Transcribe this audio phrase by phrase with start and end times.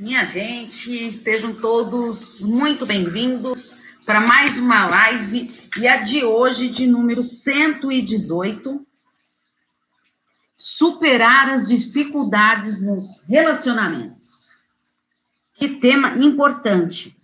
[0.00, 5.46] Minha gente, sejam todos muito bem-vindos para mais uma live
[5.78, 8.86] e a de hoje de número 118.
[10.56, 14.64] Superar as dificuldades nos relacionamentos.
[15.56, 17.14] Que tema importante.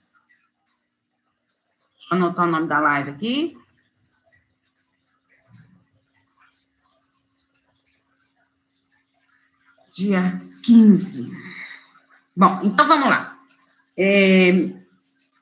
[1.97, 3.59] Deixa eu anotar o nome da live aqui.
[9.95, 11.46] Dia 15.
[12.37, 13.39] Bom, então vamos lá.
[13.97, 14.69] É,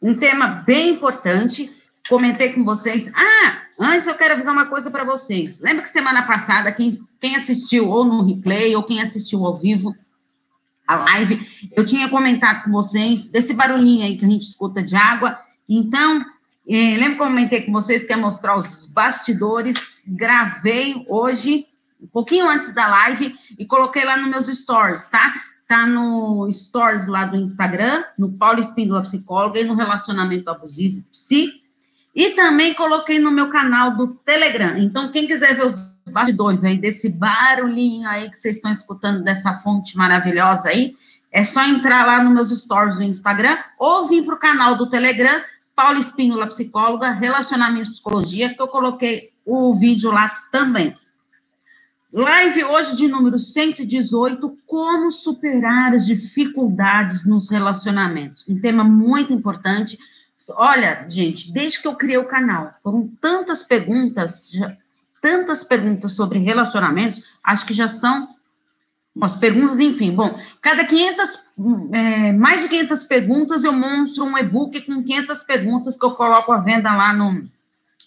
[0.00, 1.70] um tema bem importante.
[2.08, 3.10] Comentei com vocês.
[3.14, 5.60] Ah, antes eu quero avisar uma coisa para vocês.
[5.60, 9.92] Lembra que semana passada, quem, quem assistiu ou no replay, ou quem assistiu ao vivo
[10.86, 14.94] a live, eu tinha comentado com vocês desse barulhinho aí que a gente escuta de
[14.94, 15.38] água.
[15.68, 16.24] Então,
[16.68, 20.04] é, lembra que eu comentei com vocês que ia mostrar os bastidores?
[20.06, 21.66] Gravei hoje,
[22.00, 25.34] um pouquinho antes da live, e coloquei lá nos meus stories, tá?
[25.66, 31.52] Tá no Stories lá do Instagram, no Paulo Espíndola Psicóloga e no Relacionamento Abusivo Psi.
[32.14, 34.78] E também coloquei no meu canal do Telegram.
[34.78, 39.54] Então, quem quiser ver os bastidores aí desse barulhinho aí que vocês estão escutando dessa
[39.54, 40.94] fonte maravilhosa aí,
[41.32, 44.88] é só entrar lá nos meus stories do Instagram ou vir para o canal do
[44.88, 45.42] Telegram,
[45.74, 50.96] Paulo Espíndola Psicóloga, Relacionamento e Psicologia, que eu coloquei o vídeo lá também.
[52.16, 58.48] Live hoje de número 118, como superar as dificuldades nos relacionamentos.
[58.48, 59.98] Um tema muito importante.
[60.50, 64.76] Olha, gente, desde que eu criei o canal, foram tantas perguntas, já,
[65.20, 68.28] tantas perguntas sobre relacionamentos, acho que já são
[69.20, 70.12] as perguntas, enfim.
[70.12, 71.44] Bom, cada 500,
[71.94, 76.52] é, mais de 500 perguntas, eu monto um e-book com 500 perguntas que eu coloco
[76.52, 77.50] à venda lá no,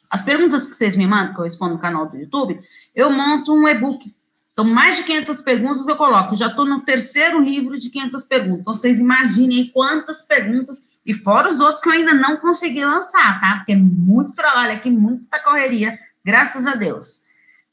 [0.10, 2.60] as perguntas que vocês me mandam, que eu respondo no canal do YouTube,
[2.98, 4.12] eu monto um e-book.
[4.52, 6.36] Então, mais de 500 perguntas eu coloco.
[6.36, 8.60] já estou no terceiro livro de 500 perguntas.
[8.62, 13.40] Então, vocês imaginem quantas perguntas, e fora os outros que eu ainda não consegui lançar,
[13.40, 13.58] tá?
[13.58, 17.22] Porque é muito trabalho aqui, muita correria, graças a Deus,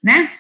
[0.03, 0.31] né?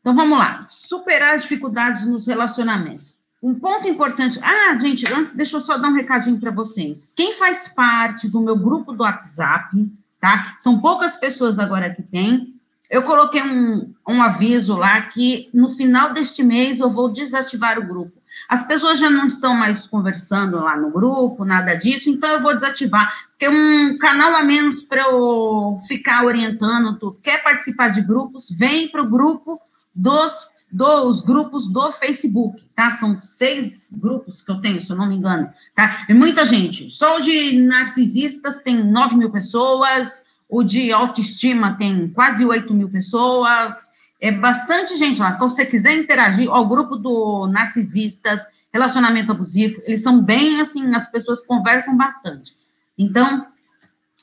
[0.00, 0.64] Então, vamos lá.
[0.66, 3.20] Superar as dificuldades nos relacionamentos.
[3.42, 4.40] Um ponto importante.
[4.42, 7.12] Ah, gente, antes, deixa eu só dar um recadinho para vocês.
[7.14, 9.76] Quem faz parte do meu grupo do WhatsApp,
[10.18, 10.56] tá?
[10.58, 12.51] São poucas pessoas agora que tem.
[12.92, 17.86] Eu coloquei um, um aviso lá que no final deste mês eu vou desativar o
[17.86, 18.12] grupo.
[18.46, 22.54] As pessoas já não estão mais conversando lá no grupo, nada disso, então eu vou
[22.54, 23.10] desativar,
[23.40, 26.98] é um canal a menos para eu ficar orientando.
[26.98, 28.50] Tu quer participar de grupos?
[28.50, 29.58] Vem para o grupo
[29.94, 32.90] dos dos grupos do Facebook, tá?
[32.90, 36.06] São seis grupos que eu tenho, se eu não me engano, tá?
[36.08, 36.90] E muita gente.
[36.90, 43.88] Só de narcisistas tem 9 mil pessoas, o de autoestima tem quase 8 mil pessoas,
[44.20, 45.30] é bastante gente lá.
[45.30, 50.60] Então, se você quiser interagir, ó, o grupo do narcisistas, relacionamento abusivo, eles são bem
[50.60, 52.54] assim, as pessoas conversam bastante.
[52.98, 53.46] Então,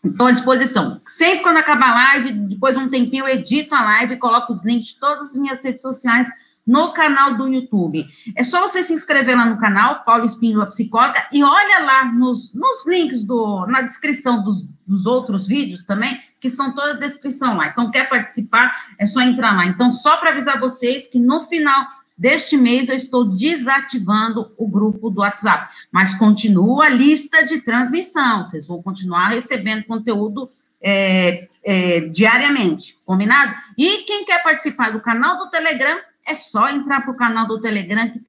[0.02, 1.02] Estou à disposição.
[1.06, 4.64] Sempre quando acabar a live, depois de um tempinho, eu edito a live coloco os
[4.64, 6.26] links de todas as minhas redes sociais
[6.70, 8.06] no canal do YouTube.
[8.36, 12.54] É só você se inscrever lá no canal, Paulo Espíndola Psicóloga, e olha lá nos,
[12.54, 17.58] nos links, do, na descrição dos, dos outros vídeos também, que estão toda a descrição
[17.58, 17.70] lá.
[17.70, 19.66] Então, quer participar, é só entrar lá.
[19.66, 25.10] Então, só para avisar vocês que no final deste mês eu estou desativando o grupo
[25.10, 32.02] do WhatsApp, mas continua a lista de transmissão, vocês vão continuar recebendo conteúdo é, é,
[32.02, 33.56] diariamente, combinado?
[33.76, 35.98] E quem quer participar do canal do Telegram,
[36.30, 38.22] é só entrar para o canal do Telegram que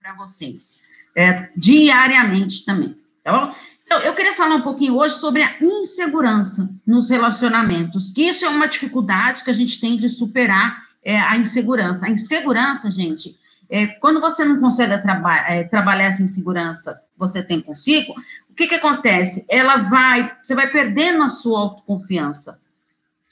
[0.00, 0.82] para vocês,
[1.16, 3.54] é, diariamente também, tá bom?
[3.86, 8.48] Então, eu queria falar um pouquinho hoje sobre a insegurança nos relacionamentos, que isso é
[8.48, 12.06] uma dificuldade que a gente tem de superar é, a insegurança.
[12.06, 13.38] A insegurança, gente,
[13.70, 18.12] é, quando você não consegue traba é, trabalhar essa insegurança você tem consigo,
[18.50, 19.46] o que, que acontece?
[19.48, 22.60] Ela vai, você vai perdendo a sua autoconfiança.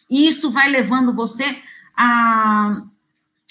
[0.08, 1.58] E isso vai levando você
[1.96, 2.82] a,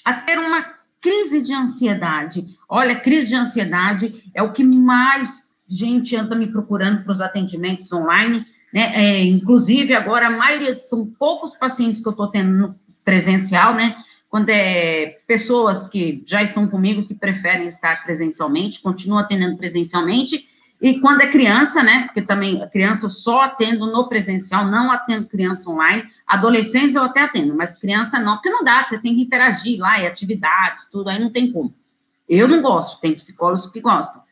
[0.03, 0.65] a ter uma
[0.99, 2.45] crise de ansiedade.
[2.67, 7.91] Olha, crise de ansiedade é o que mais gente anda me procurando para os atendimentos
[7.91, 8.91] online, né?
[8.95, 13.95] É, inclusive, agora a maioria são poucos pacientes que eu estou tendo presencial, né?
[14.31, 20.47] quando é pessoas que já estão comigo que preferem estar presencialmente, continuo atendendo presencialmente,
[20.81, 25.27] e quando é criança, né, porque também criança eu só atendo no presencial, não atendo
[25.27, 29.21] criança online, adolescentes eu até atendo, mas criança não, porque não dá, você tem que
[29.21, 31.71] interagir lá, e atividades, tudo, aí não tem como.
[32.27, 34.23] Eu não gosto, tem psicólogos que gostam.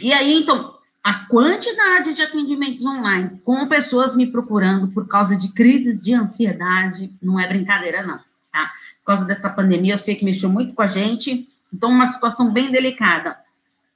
[0.00, 5.48] E aí, então, a quantidade de atendimentos online com pessoas me procurando por causa de
[5.48, 8.18] crises de ansiedade não é brincadeira, não,
[8.52, 8.70] tá?
[9.00, 12.52] Por causa dessa pandemia, eu sei que mexeu muito com a gente, então, uma situação
[12.52, 13.42] bem delicada.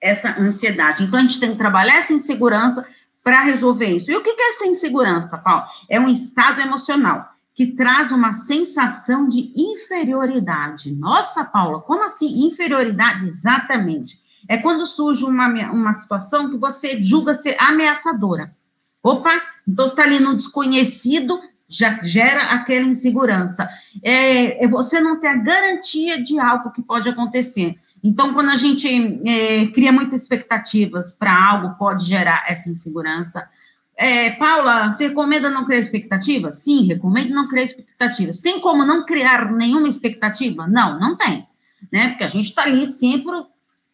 [0.01, 1.05] Essa ansiedade.
[1.05, 2.87] Então, a gente tem que trabalhar essa insegurança
[3.23, 4.11] para resolver isso.
[4.11, 5.65] E o que é essa insegurança, Paulo?
[5.89, 7.29] É um estado emocional
[7.59, 10.93] que traz uma sensação de inferioridade.
[10.93, 13.27] Nossa, Paula, como assim inferioridade?
[13.27, 14.21] Exatamente.
[14.49, 18.55] É quando surge uma, uma situação que você julga ser ameaçadora.
[19.03, 23.69] Opa, então está ali no desconhecido, já gera aquela insegurança.
[24.05, 27.77] É, é, você não ter a garantia de algo que pode acontecer.
[28.03, 28.89] Então, quando a gente
[29.27, 33.49] é, cria muitas expectativas para algo, pode gerar essa insegurança.
[33.97, 36.63] É, Paula, você recomenda não criar expectativas?
[36.63, 38.41] Sim, recomendo não criar expectativas.
[38.41, 40.67] Tem como não criar nenhuma expectativa?
[40.69, 41.47] Não, não tem.
[41.93, 42.11] Né?
[42.11, 43.33] Porque a gente está ali sempre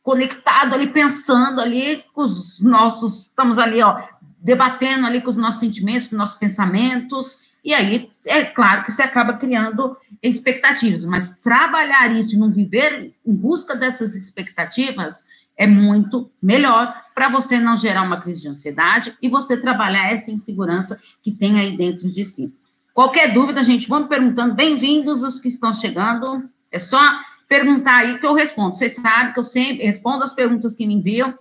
[0.02, 4.02] conectado ali, pensando ali com os nossos, estamos ali, ó,
[4.38, 8.92] debatendo ali com os nossos sentimentos, com os nossos pensamentos, e aí, é claro que
[8.92, 15.24] você acaba criando expectativas, mas trabalhar isso e não viver em busca dessas expectativas
[15.56, 20.30] é muito melhor para você não gerar uma crise de ansiedade e você trabalhar essa
[20.30, 22.54] insegurança que tem aí dentro de si.
[22.92, 24.54] Qualquer dúvida, gente, vamos perguntando.
[24.54, 26.48] Bem-vindos os que estão chegando.
[26.70, 27.00] É só
[27.48, 28.76] perguntar aí que eu respondo.
[28.76, 31.36] Vocês sabem que eu sempre respondo as perguntas que me enviam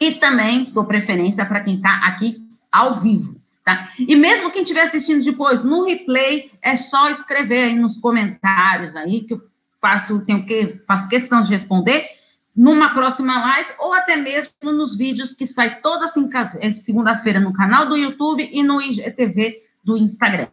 [0.00, 3.33] e também dou preferência para quem está aqui ao vivo.
[3.64, 3.88] Tá?
[3.98, 9.22] E mesmo quem estiver assistindo depois no replay, é só escrever aí nos comentários aí
[9.22, 9.42] que eu
[9.80, 12.06] faço, tenho que faço questão de responder
[12.54, 16.28] numa próxima live ou até mesmo nos vídeos que sai toda assim,
[16.72, 20.48] segunda-feira no canal do YouTube e no IGTV do Instagram.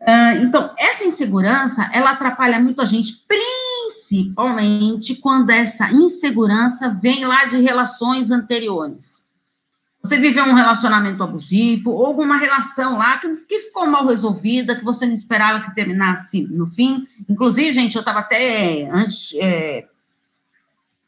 [0.00, 7.44] Uh, então, essa insegurança, ela atrapalha muito a gente, principalmente quando essa insegurança vem lá
[7.44, 9.21] de relações anteriores.
[10.04, 14.84] Você viveu um relacionamento abusivo, ou alguma relação lá que, que ficou mal resolvida, que
[14.84, 17.06] você não esperava que terminasse no fim.
[17.28, 19.32] Inclusive, gente, eu estava até antes.
[19.36, 19.86] É,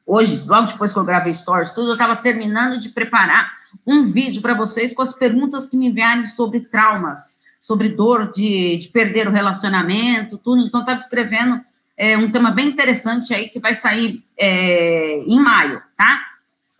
[0.06, 3.52] hoje, logo depois que eu gravei stories, tudo, eu estava terminando de preparar
[3.84, 8.76] um vídeo para vocês com as perguntas que me enviaram sobre traumas, sobre dor de,
[8.76, 10.64] de perder o relacionamento, tudo.
[10.64, 11.60] Então, estava escrevendo
[11.96, 16.33] é, um tema bem interessante aí que vai sair é, em maio, tá?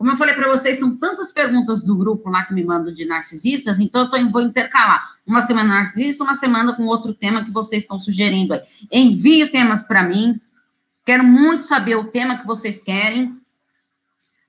[0.04, 3.06] Como eu falei para vocês, são tantas perguntas do grupo lá que me mandam de
[3.06, 7.50] narcisistas, então eu tô, vou intercalar uma semana narcisista, uma semana com outro tema que
[7.50, 8.60] vocês estão sugerindo aí.
[8.92, 10.38] Envie temas para mim,
[11.06, 13.40] quero muito saber o tema que vocês querem.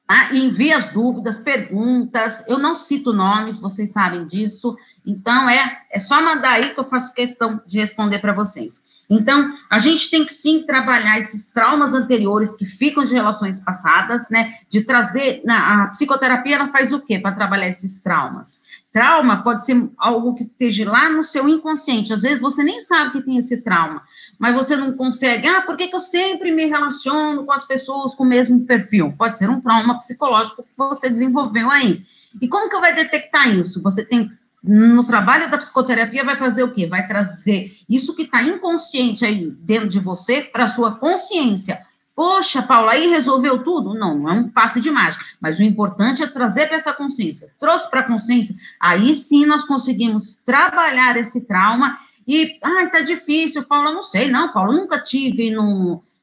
[0.06, 0.36] Tá?
[0.36, 2.44] Envie as dúvidas, perguntas.
[2.50, 4.76] Eu não cito nomes, vocês sabem disso.
[5.06, 8.84] Então, é, é só mandar aí que eu faço questão de responder para vocês.
[9.10, 14.30] Então, a gente tem que sim trabalhar esses traumas anteriores que ficam de relações passadas,
[14.30, 14.56] né?
[14.70, 15.42] De trazer.
[15.46, 18.62] Na, a psicoterapia ela faz o quê para trabalhar esses traumas?
[18.92, 22.14] Trauma pode ser algo que esteja lá no seu inconsciente.
[22.14, 24.02] Às vezes você nem sabe que tem esse trauma,
[24.40, 25.48] mas você não consegue.
[25.48, 29.14] Ah, por que, que eu sempre me relaciono com as pessoas com o mesmo perfil?
[29.18, 32.04] Pode ser um trauma psicológico que você desenvolveu aí.
[32.42, 33.84] E como que eu vai detectar isso?
[33.84, 34.32] Você tem
[34.68, 36.88] no trabalho da psicoterapia vai fazer o quê?
[36.88, 41.80] Vai trazer isso que está inconsciente aí dentro de você para a sua consciência.
[42.16, 43.94] Poxa, Paula, aí resolveu tudo?
[43.94, 47.50] Não, não é um passe de mágica, mas o importante é trazer para essa consciência.
[47.60, 53.66] Trouxe para a consciência, aí sim nós conseguimos trabalhar esse trauma e, ah, tá difícil,
[53.66, 55.54] Paula, não sei, não, Paula, nunca tive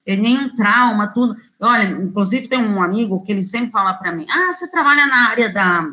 [0.07, 1.37] eh, nenhum trauma, tudo.
[1.61, 5.29] Olha, inclusive tem um amigo que ele sempre fala para mim, ah, você trabalha na
[5.29, 5.87] área da,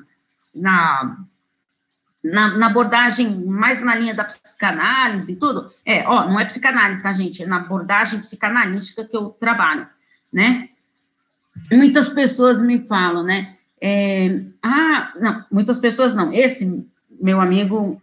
[0.56, 1.18] na
[2.24, 7.02] na, na, abordagem mais na linha da psicanálise e tudo, é, ó, não é psicanálise,
[7.02, 7.44] tá, gente?
[7.44, 9.88] É na abordagem psicanalítica que eu trabalho,
[10.32, 10.68] né?
[11.72, 13.56] Muitas pessoas me falam, né?
[13.82, 16.34] É, ah, não, muitas pessoas não.
[16.34, 16.86] Esse
[17.22, 18.02] meu amigo,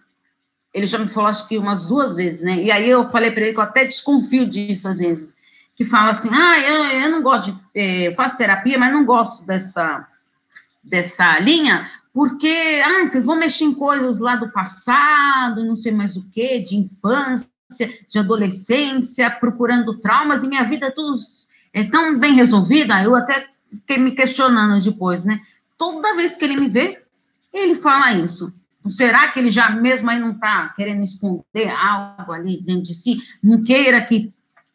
[0.72, 2.62] ele já me falou acho que umas duas vezes, né?
[2.62, 5.36] E aí eu falei para ele que eu até desconfio disso às vezes,
[5.74, 9.04] que fala assim, ah, eu, eu não gosto de, é, eu faço terapia, mas não
[9.04, 10.06] gosto dessa
[10.82, 16.16] dessa linha, porque ah, vocês vão mexer em coisas lá do passado, não sei mais
[16.16, 17.50] o que, de infância,
[18.08, 21.18] de adolescência, procurando traumas, e minha vida é tudo
[21.74, 25.42] é tão bem resolvida, eu até fiquei me questionando depois, né?
[25.76, 27.02] Toda vez que ele me vê,
[27.52, 28.50] ele fala isso.
[28.88, 33.18] Será que ele já mesmo aí não está querendo esconder algo ali dentro de si?
[33.42, 34.32] Não queira que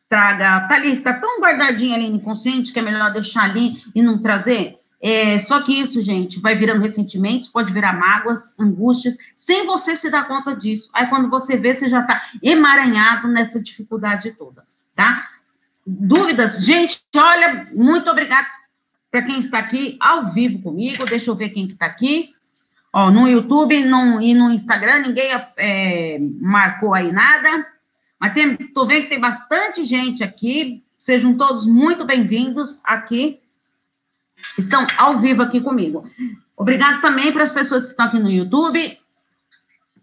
[0.08, 4.04] traga, tá ali, tá tão guardadinho ali no inconsciente que é melhor deixar ali e
[4.04, 4.78] não trazer?
[5.02, 10.12] É, só que isso, gente, vai virando ressentimentos, pode virar mágoas, angústias, sem você se
[10.12, 10.90] dar conta disso.
[10.94, 14.64] Aí, quando você vê, você já está emaranhado nessa dificuldade toda,
[14.96, 15.28] tá?
[15.86, 16.64] Dúvidas?
[16.64, 18.48] Gente, olha, muito obrigada
[19.10, 21.04] para quem está aqui ao vivo comigo.
[21.08, 22.36] Deixa eu ver quem que está aqui.
[22.94, 27.68] Ó, no YouTube no, e no Instagram, ninguém é, marcou aí nada.
[28.20, 30.84] Mas tem, tô vendo que tem bastante gente aqui.
[30.96, 33.41] Sejam todos muito bem-vindos aqui
[34.58, 36.10] estão ao vivo aqui comigo.
[36.56, 38.98] Obrigado também para as pessoas que estão aqui no YouTube.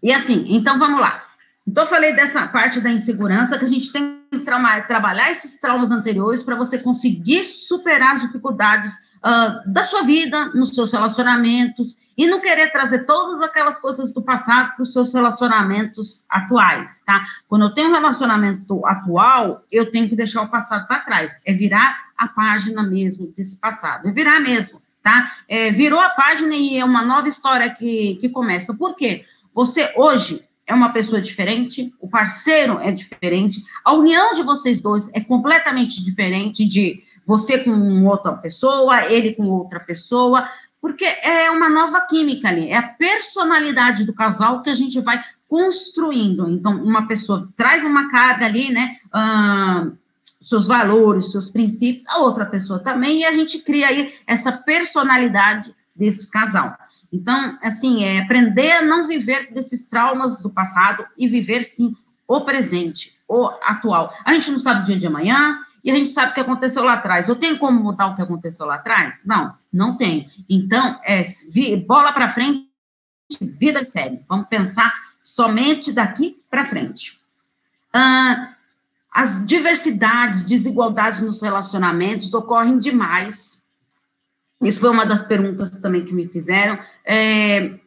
[0.01, 1.23] E assim, então vamos lá.
[1.67, 5.91] Então, falei dessa parte da insegurança, que a gente tem que tra trabalhar esses traumas
[5.91, 12.27] anteriores para você conseguir superar as dificuldades uh, da sua vida, nos seus relacionamentos, e
[12.27, 17.25] não querer trazer todas aquelas coisas do passado para os seus relacionamentos atuais, tá?
[17.47, 21.41] Quando eu tenho um relacionamento atual, eu tenho que deixar o passado para trás.
[21.45, 24.09] É virar a página mesmo desse passado.
[24.09, 25.31] É virar mesmo, tá?
[25.47, 28.73] É, virou a página e é uma nova história que, que começa.
[28.73, 29.23] Por quê?
[29.53, 35.09] Você hoje é uma pessoa diferente, o parceiro é diferente, a união de vocês dois
[35.13, 40.49] é completamente diferente de você com outra pessoa, ele com outra pessoa,
[40.81, 45.23] porque é uma nova química ali, é a personalidade do casal que a gente vai
[45.47, 46.49] construindo.
[46.49, 48.97] Então, uma pessoa traz uma carga ali, né?
[49.13, 49.95] Uh,
[50.41, 55.71] seus valores, seus princípios, a outra pessoa também, e a gente cria aí essa personalidade
[55.95, 56.75] desse casal.
[57.13, 61.95] Então, assim, é aprender a não viver desses traumas do passado e viver, sim,
[62.27, 64.11] o presente, o atual.
[64.25, 66.83] A gente não sabe o dia de amanhã e a gente sabe o que aconteceu
[66.83, 67.27] lá atrás.
[67.27, 69.25] Eu tenho como mudar o que aconteceu lá atrás?
[69.25, 70.29] Não, não tem.
[70.49, 71.23] Então, é
[71.85, 72.67] bola para frente,
[73.41, 74.21] vida séria.
[74.27, 74.93] Vamos pensar
[75.23, 77.19] somente daqui para frente.
[77.93, 78.53] Ah,
[79.11, 83.59] as diversidades, desigualdades nos relacionamentos ocorrem demais
[84.61, 86.77] isso foi uma das perguntas também que me fizeram.
[87.05, 87.78] É,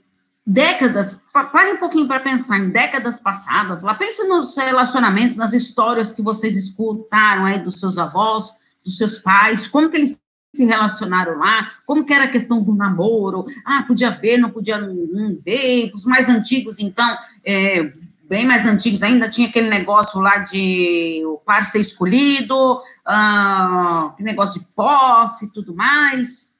[0.46, 6.12] décadas, pare um pouquinho para pensar em décadas passadas, lá pense nos relacionamentos, nas histórias
[6.12, 8.50] que vocês escutaram aí dos seus avós,
[8.84, 10.20] dos seus pais, como que eles
[10.52, 14.78] se relacionaram lá, como que era a questão do namoro, ah, podia ver, não podia
[14.78, 17.90] não ver, os mais antigos, então, é,
[18.24, 24.60] bem mais antigos ainda, tinha aquele negócio lá de o par ser escolhido, ah, negócio
[24.60, 26.52] de posse e tudo mais,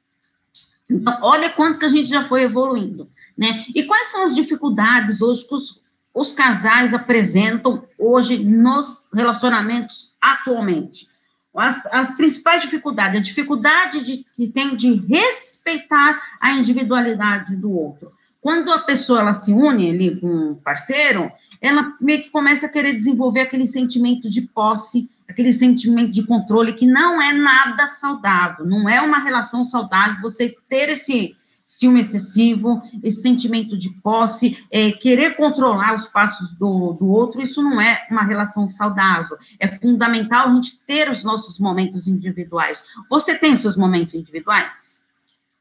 [0.89, 3.65] então, olha quanto que a gente já foi evoluindo, né?
[3.75, 5.83] E quais são as dificuldades hoje que os,
[6.15, 11.07] os casais apresentam hoje nos relacionamentos atualmente?
[11.55, 18.11] As, as, principais dificuldades, a dificuldade de, que tem de respeitar a individualidade do outro.
[18.41, 22.69] Quando a pessoa ela se une ali com um parceiro, ela meio que começa a
[22.69, 28.67] querer desenvolver aquele sentimento de posse, aquele sentimento de controle que não é nada saudável,
[28.67, 31.37] não é uma relação saudável você ter esse
[31.73, 37.63] ciúme excessivo, esse sentimento de posse, é, querer controlar os passos do, do outro, isso
[37.63, 39.39] não é uma relação saudável.
[39.59, 42.85] É fundamental a gente ter os nossos momentos individuais.
[43.09, 45.03] Você tem seus momentos individuais?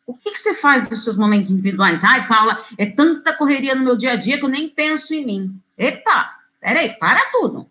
[0.06, 2.04] O que, que você faz dos seus momentos individuais?
[2.04, 5.26] Ai, Paula, é tanta correria no meu dia a dia que eu nem penso em
[5.26, 5.62] mim.
[5.78, 7.70] Epa, peraí, para tudo.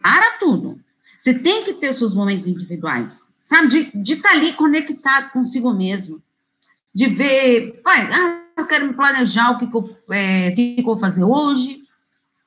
[0.00, 0.80] Para tudo.
[1.18, 3.90] Você tem que ter os seus momentos individuais, sabe?
[3.94, 6.22] De estar tá ali conectado consigo mesmo.
[6.94, 10.80] De ver, pai, ah, eu quero me planejar o que, que, eu, é, que, que
[10.80, 11.82] eu vou fazer hoje,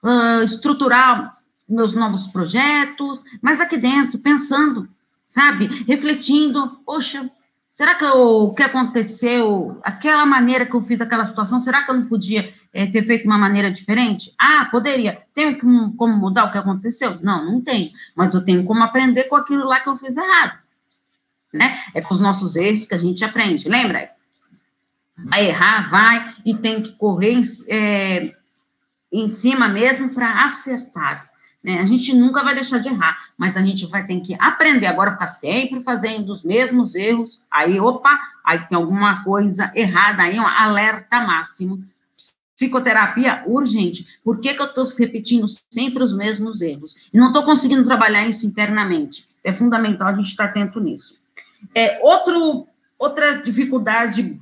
[0.03, 1.35] uh, estruturar
[1.67, 4.87] meus novos projetos, mas aqui dentro, pensando,
[5.27, 5.65] sabe?
[5.87, 7.29] Refletindo, poxa,
[7.75, 11.95] Será que o que aconteceu, aquela maneira que eu fiz aquela situação, será que eu
[11.95, 14.33] não podia é, ter feito uma maneira diferente?
[14.39, 15.21] Ah, poderia.
[15.33, 17.19] Tenho como mudar o que aconteceu?
[17.21, 17.91] Não, não tenho.
[18.15, 20.57] Mas eu tenho como aprender com aquilo lá que eu fiz errado.
[21.53, 21.77] Né?
[21.93, 23.67] É com os nossos erros que a gente aprende.
[23.67, 24.09] Lembra?
[25.17, 28.33] Vai errar, vai, e tem que correr é,
[29.11, 31.29] em cima mesmo para acertar.
[31.65, 31.79] Né?
[31.79, 35.13] A gente nunca vai deixar de errar, mas a gente vai ter que aprender agora,
[35.13, 37.41] ficar sempre fazendo os mesmos erros.
[37.49, 41.83] Aí, opa, aí tem alguma coisa errada, aí um alerta máximo.
[42.53, 44.05] Psicoterapia urgente.
[44.23, 47.09] Por que, que eu estou repetindo sempre os mesmos erros?
[47.11, 49.27] Não estou conseguindo trabalhar isso internamente.
[49.43, 51.19] É fundamental a gente estar atento nisso.
[51.73, 52.67] É, outro,
[52.99, 54.39] outra dificuldade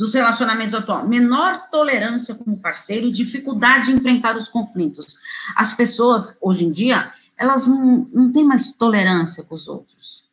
[0.00, 5.18] dos relacionamentos atuais, menor tolerância com o parceiro e dificuldade de enfrentar os conflitos.
[5.54, 10.24] As pessoas, hoje em dia, elas não, não têm mais tolerância com os outros.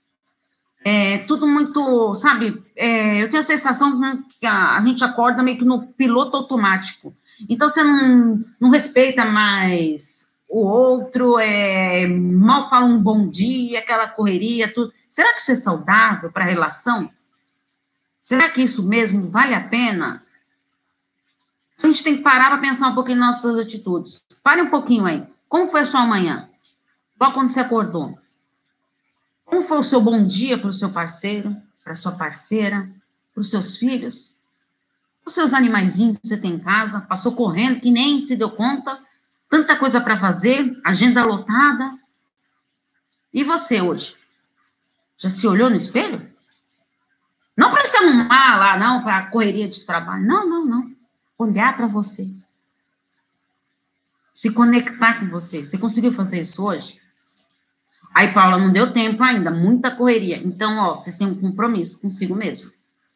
[0.85, 5.57] É tudo muito, sabe, é, eu tenho a sensação que a, a, gente acorda meio
[5.57, 7.13] que no piloto automático.
[7.49, 14.07] Então, você não, não respeita mais o outro, é, mal fala um bom dia, aquela
[14.07, 14.93] correria, tudo.
[15.09, 17.11] Será que isso é saudável para a relação?
[18.27, 20.21] Será que isso mesmo vale a pena?
[21.81, 24.21] A gente tem que parar para pensar um pouquinho nas nossas atitudes.
[24.43, 25.25] Pare um pouquinho aí.
[25.47, 26.49] Como foi a sua manhã?
[27.15, 28.19] Igual quando você acordou.
[29.45, 32.91] Como foi o seu bom dia para o seu parceiro, para sua parceira,
[33.33, 34.41] para os seus filhos?
[35.25, 38.99] Os seus animaizinhos que você tem em casa, passou correndo que nem se deu conta,
[39.49, 41.97] tanta coisa para fazer, agenda lotada.
[43.33, 44.17] E você hoje?
[45.17, 46.35] Já se olhou no espelho?
[47.57, 50.23] Não para se arrumar lá, não, para a correria de trabalho.
[50.23, 50.91] Não, não, não.
[51.39, 52.27] Olhar para você.
[54.31, 55.65] Se conectar com você.
[55.65, 57.01] Você conseguiu fazer isso hoje?
[58.13, 60.37] Aí, Paula, não deu tempo ainda, muita correria.
[60.37, 62.71] Então, ó, vocês têm um compromisso consigo mesmo.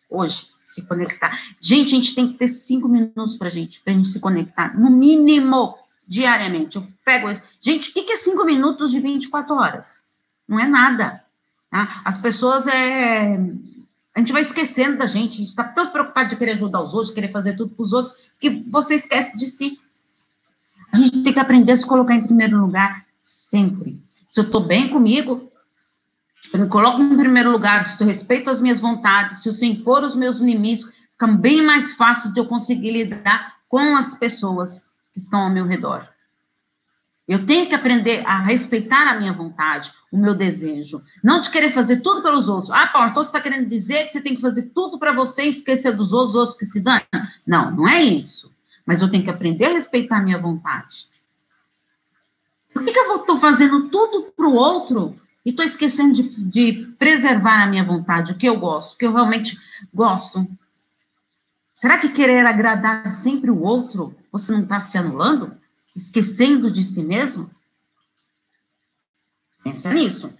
[0.09, 1.39] Hoje, se conectar.
[1.59, 4.77] Gente, a gente tem que ter cinco minutos para gente, pra gente se conectar.
[4.77, 6.77] No mínimo, diariamente.
[6.77, 7.41] Eu pego isso.
[7.59, 10.03] Gente, o que é cinco minutos de 24 horas?
[10.47, 11.23] Não é nada.
[11.69, 12.01] Tá?
[12.03, 13.39] As pessoas é
[14.13, 16.93] a gente vai esquecendo da gente, a gente está tão preocupado de querer ajudar os
[16.93, 19.79] outros, de querer fazer tudo para os outros, que você esquece de si.
[20.91, 24.01] A gente tem que aprender a se colocar em primeiro lugar sempre.
[24.27, 25.49] Se eu estou bem comigo,
[26.53, 29.69] eu me coloco em primeiro lugar, se eu respeito as minhas vontades, se eu sei
[29.69, 34.87] impor os meus limites, fica bem mais fácil de eu conseguir lidar com as pessoas
[35.13, 36.10] que estão ao meu redor.
[37.31, 41.01] Eu tenho que aprender a respeitar a minha vontade, o meu desejo.
[41.23, 42.69] Não de querer fazer tudo pelos outros.
[42.71, 45.43] Ah, Paulo, então você está querendo dizer que você tem que fazer tudo para você
[45.43, 46.99] e esquecer dos outros, outros que se dão?
[47.47, 48.53] Não, não é isso.
[48.85, 51.07] Mas eu tenho que aprender a respeitar a minha vontade.
[52.73, 56.73] Por que, que eu estou fazendo tudo para o outro e estou esquecendo de, de
[56.99, 59.57] preservar a minha vontade, o que eu gosto, o que eu realmente
[59.93, 60.45] gosto?
[61.71, 65.60] Será que querer agradar sempre o outro, você não está se anulando?
[65.95, 67.49] Esquecendo de si mesmo?
[69.63, 70.33] Pensa nisso.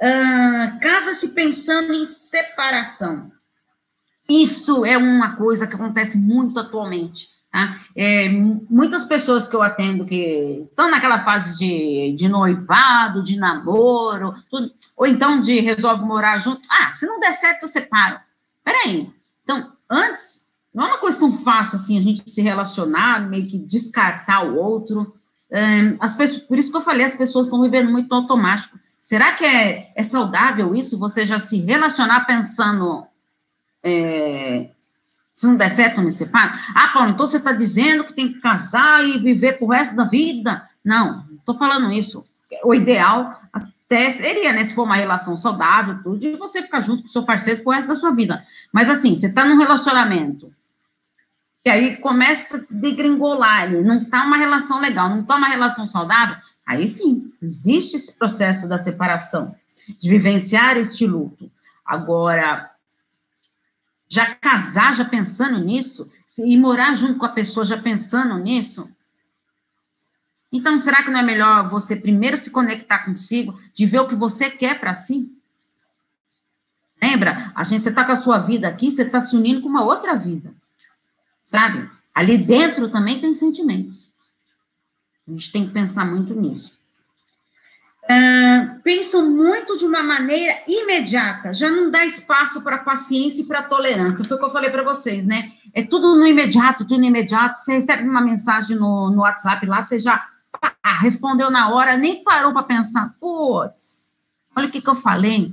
[0.00, 3.32] Uh, Casa-se pensando em separação.
[4.28, 7.28] Isso é uma coisa que acontece muito atualmente.
[7.50, 7.80] Tá?
[7.94, 14.34] É, muitas pessoas que eu atendo que estão naquela fase de, de noivado, de namoro,
[14.50, 16.66] tudo, ou então de resolve morar junto.
[16.70, 18.20] Ah, se não der certo, eu separo.
[18.62, 19.10] Peraí.
[19.42, 20.45] Então, antes
[20.76, 24.56] não é uma coisa tão fácil assim a gente se relacionar, meio que descartar o
[24.56, 25.16] outro.
[25.98, 28.78] as pessoas, por isso que eu falei, as pessoas estão vivendo muito automático.
[29.00, 30.98] Será que é, é saudável isso?
[30.98, 33.06] Você já se relacionar pensando
[33.82, 34.68] é,
[35.32, 36.52] se não der certo, me separa?
[36.74, 40.04] Ah, Paulo, então você está dizendo que tem que casar e viver pro resto da
[40.04, 40.68] vida?
[40.84, 42.22] Não, não estou falando isso.
[42.62, 47.04] O ideal até seria, né, se for uma relação saudável, tudo, de você ficar junto
[47.04, 48.44] com o seu parceiro pro resto da sua vida.
[48.70, 50.54] Mas assim, você está num relacionamento
[51.66, 56.36] e aí começa a degringolar, não está uma relação legal, não está uma relação saudável,
[56.64, 59.52] aí sim, existe esse processo da separação,
[59.98, 61.50] de vivenciar este luto.
[61.84, 62.70] Agora,
[64.08, 68.88] já casar já pensando nisso, e morar junto com a pessoa já pensando nisso,
[70.52, 74.14] então será que não é melhor você primeiro se conectar consigo, de ver o que
[74.14, 75.36] você quer para si?
[77.02, 77.50] Lembra?
[77.56, 79.82] A gente, você está com a sua vida aqui, você está se unindo com uma
[79.82, 80.54] outra vida
[81.46, 81.88] sabe?
[82.12, 84.12] Ali dentro também tem sentimentos.
[85.26, 86.74] A gente tem que pensar muito nisso.
[88.04, 93.64] Uh, pensam muito de uma maneira imediata, já não dá espaço para paciência e para
[93.64, 94.24] tolerância.
[94.24, 95.50] Foi o que eu falei para vocês, né?
[95.74, 97.58] É tudo no imediato, tudo no imediato.
[97.58, 100.24] Você recebe uma mensagem no, no WhatsApp lá, você já
[100.60, 103.12] pá, respondeu na hora, nem parou para pensar.
[103.18, 104.12] Putz,
[104.54, 105.50] olha o que, que eu falei.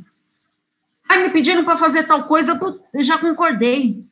[1.10, 2.60] Aí me pediram para fazer tal coisa,
[2.94, 4.08] eu já concordei.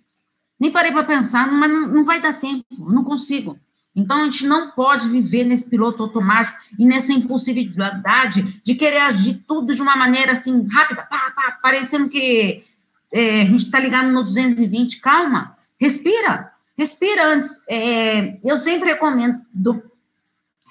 [0.62, 3.58] Nem parei para pensar, mas não, não vai dar tempo, não consigo.
[3.95, 9.43] Então, a gente não pode viver nesse piloto automático e nessa impulsividade de querer agir
[9.47, 12.63] tudo de uma maneira assim, rápida, pá, pá, parecendo que
[13.12, 15.00] é, a gente está ligado no 220.
[15.00, 17.63] Calma, respira, respira antes.
[17.67, 19.82] É, eu sempre recomendo, do,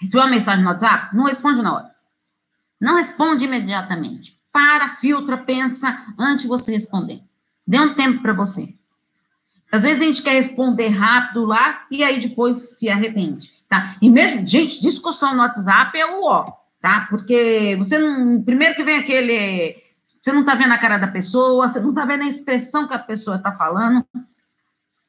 [0.00, 1.90] receber uma mensagem no WhatsApp, não responde na hora.
[2.80, 4.38] Não responde imediatamente.
[4.52, 7.20] Para, filtra, pensa antes de você responder.
[7.66, 8.78] Dê um tempo para você.
[9.70, 13.94] Às vezes a gente quer responder rápido lá e aí depois se arrepende, tá?
[14.02, 16.44] E mesmo, gente, discussão no WhatsApp é o ó,
[16.80, 17.06] tá?
[17.08, 18.42] Porque você não.
[18.42, 19.76] Primeiro que vem aquele.
[20.18, 22.94] Você não tá vendo a cara da pessoa, você não tá vendo a expressão que
[22.94, 24.04] a pessoa tá falando.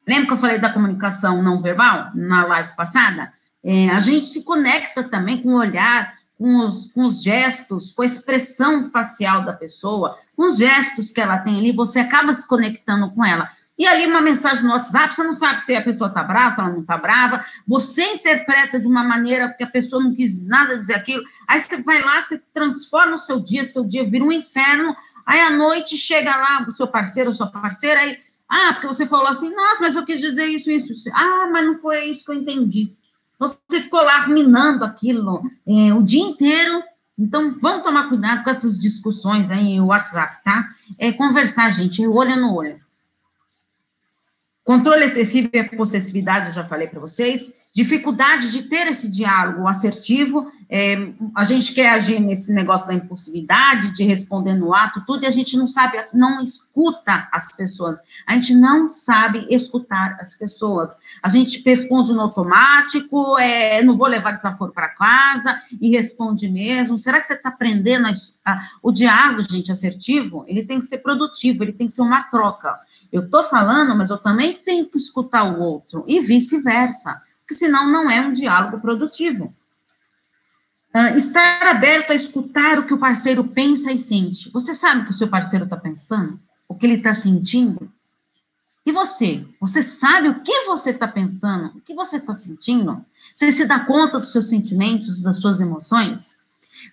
[0.06, 3.32] Lembra que eu falei da comunicação não verbal na live passada?
[3.64, 8.02] É, a gente se conecta também com o olhar, com os, com os gestos, com
[8.02, 12.46] a expressão facial da pessoa, com os gestos que ela tem ali, você acaba se
[12.48, 13.48] conectando com ela.
[13.78, 16.60] E ali uma mensagem no WhatsApp, você não sabe se a pessoa está brava, se
[16.60, 20.78] ela não está brava, você interpreta de uma maneira porque a pessoa não quis nada
[20.78, 24.32] dizer aquilo, aí você vai lá, você transforma o seu dia, seu dia vira um
[24.32, 24.94] inferno,
[25.26, 29.06] aí à noite chega lá o seu parceiro ou sua parceira, aí, ah, porque você
[29.06, 31.10] falou assim, nossa, mas eu quis dizer isso, isso, isso.
[31.14, 32.94] ah, mas não foi isso que eu entendi.
[33.38, 36.82] Você ficou lá ruminando aquilo é, o dia inteiro,
[37.18, 40.68] então, vamos tomar cuidado com essas discussões aí, o WhatsApp, tá?
[40.98, 42.81] É conversar, gente, é olho no olho.
[44.64, 47.52] Controle excessivo e possessividade, eu já falei para vocês.
[47.74, 50.46] Dificuldade de ter esse diálogo assertivo.
[50.70, 55.26] É, a gente quer agir nesse negócio da impulsividade, de responder no ato, tudo, e
[55.26, 57.98] a gente não sabe, não escuta as pessoas.
[58.24, 60.96] A gente não sabe escutar as pessoas.
[61.20, 66.96] A gente responde no automático, é, não vou levar desaforo para casa, e responde mesmo.
[66.96, 70.44] Será que você está aprendendo a, a, o diálogo, gente, assertivo?
[70.46, 72.78] Ele tem que ser produtivo, ele tem que ser uma troca.
[73.12, 77.90] Eu estou falando, mas eu também tenho que escutar o outro, e vice-versa, porque senão
[77.90, 79.54] não é um diálogo produtivo.
[80.94, 84.50] Uh, estar aberto a escutar o que o parceiro pensa e sente.
[84.50, 86.38] Você sabe o que o seu parceiro está pensando?
[86.68, 87.90] O que ele está sentindo?
[88.84, 89.46] E você?
[89.60, 91.78] Você sabe o que você está pensando?
[91.78, 93.04] O que você está sentindo?
[93.34, 96.38] Você se dá conta dos seus sentimentos, das suas emoções?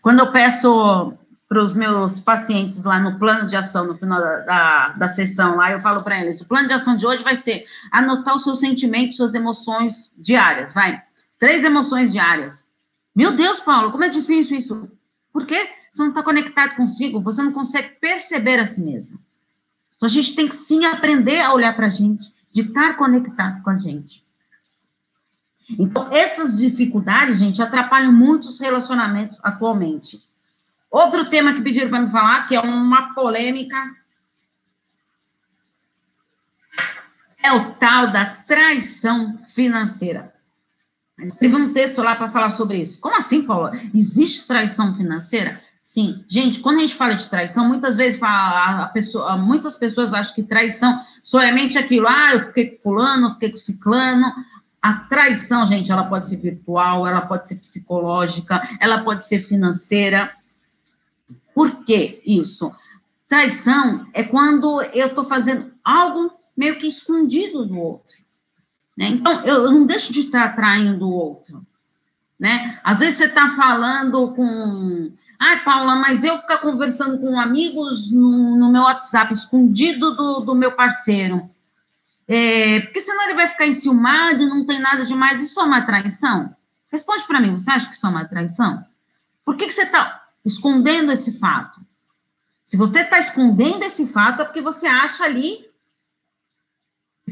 [0.01, 1.13] Quando eu peço
[1.49, 5.55] para os meus pacientes lá no plano de ação, no final da, da, da sessão,
[5.55, 8.43] lá eu falo para eles, o plano de ação de hoje vai ser anotar os
[8.43, 11.01] seus sentimentos, suas emoções diárias, vai.
[11.39, 12.69] Três emoções diárias.
[13.15, 14.87] Meu Deus, Paulo, como é difícil isso.
[15.33, 15.67] Por quê?
[15.91, 19.17] Você não está conectado consigo, você não consegue perceber a si mesmo.
[19.97, 23.63] Então, a gente tem que sim aprender a olhar para a gente, de estar conectado
[23.63, 24.23] com a gente.
[25.79, 30.28] Então, essas dificuldades, gente, atrapalham muitos relacionamentos atualmente.
[30.89, 33.77] Outro tema que pediram para me falar, que é uma polêmica,
[37.43, 40.33] é o tal da traição financeira.
[41.19, 42.99] escrevi um texto lá para falar sobre isso.
[42.99, 43.71] Como assim, Paula?
[43.93, 45.61] Existe traição financeira?
[45.81, 50.35] Sim, gente, quando a gente fala de traição, muitas vezes a, pessoa, muitas pessoas acham
[50.35, 54.31] que traição somente aquilo, ah, eu fiquei com fulano, eu fiquei com ciclano.
[54.81, 60.31] A traição, gente, ela pode ser virtual, ela pode ser psicológica, ela pode ser financeira.
[61.59, 62.73] Por que isso?
[63.27, 68.15] Traição é quando eu estou fazendo algo meio que escondido do outro.
[68.97, 69.09] Né?
[69.09, 71.61] Então, eu não deixo de estar traindo o outro.
[72.39, 72.79] Né?
[72.81, 75.11] Às vezes você está falando com.
[75.37, 80.55] Ah, Paula, mas eu ficar conversando com amigos no, no meu WhatsApp, escondido do, do
[80.55, 81.49] meu parceiro.
[82.25, 85.41] É, porque senão ele vai ficar enciumado e não tem nada demais.
[85.41, 86.55] Isso é uma traição?
[86.89, 88.81] Responde para mim, você acha que isso é uma traição?
[89.43, 91.81] Por que, que você está escondendo esse fato.
[92.65, 95.67] Se você está escondendo esse fato, é porque você acha ali.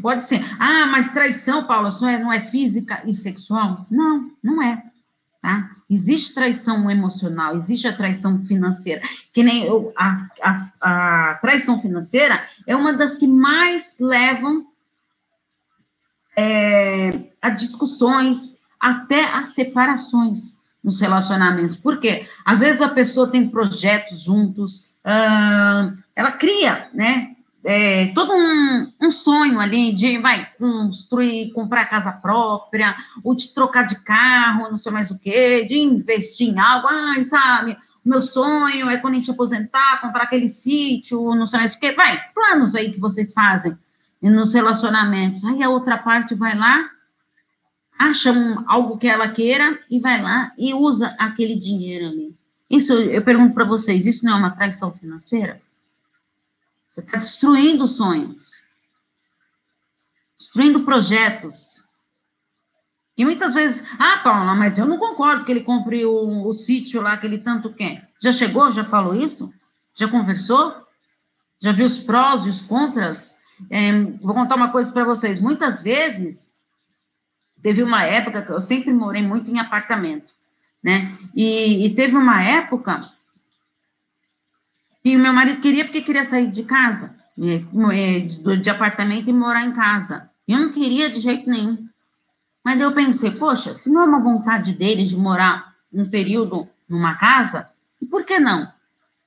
[0.01, 3.85] Pode ser, ah, mas traição, Paulo, só é, não é física e sexual?
[3.89, 4.83] Não, não é.
[5.41, 5.69] Tá?
[5.89, 9.01] Existe traição emocional, existe a traição financeira.
[9.31, 14.67] Que nem eu, a, a, a traição financeira é uma das que mais levam
[16.35, 20.56] é, a discussões, até a separações
[20.87, 21.75] nos relacionamentos.
[21.75, 22.25] Por quê?
[22.45, 27.33] Às vezes a pessoa tem projetos juntos, uh, ela cria, né?
[27.65, 33.83] É, todo um, um, sonho ali de vai construir, comprar casa própria, ou de trocar
[33.85, 38.89] de carro, não sei mais o quê, de investir em algo, ai, sabe, meu sonho
[38.89, 42.73] é quando a gente aposentar, comprar aquele sítio, não sei mais o quê, vai, planos
[42.73, 43.77] aí que vocês fazem
[44.21, 45.43] nos relacionamentos.
[45.43, 46.89] Aí a outra parte vai lá
[47.97, 52.35] acha um, algo que ela queira e vai lá e usa aquele dinheiro ali.
[52.69, 55.59] Isso, eu pergunto para vocês, isso não é uma traição financeira?
[56.87, 58.65] Você está destruindo sonhos,
[60.37, 61.85] destruindo projetos.
[63.17, 67.01] E muitas vezes, ah, Paula, mas eu não concordo que ele compre o, o sítio
[67.01, 68.09] lá que ele tanto quer.
[68.21, 68.71] Já chegou?
[68.71, 69.51] Já falou isso?
[69.93, 70.75] Já conversou?
[71.59, 73.35] Já viu os prós e os contras?
[73.69, 75.39] É, vou contar uma coisa para vocês.
[75.39, 76.53] Muitas vezes,
[77.67, 80.33] Teve uma época que eu sempre morei muito em apartamento,
[80.81, 81.13] né?
[81.35, 83.01] E, e teve uma época
[85.03, 89.73] que o meu marido queria porque queria sair de casa, de, apartamento e morar em
[89.73, 90.31] casa.
[90.47, 91.85] Eu não queria de jeito nenhum.
[92.63, 97.15] Mas eu pensei, poxa, se não é uma vontade dele de morar um período numa
[97.15, 97.69] casa,
[98.09, 98.65] por que não?